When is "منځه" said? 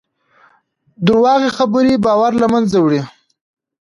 2.53-2.77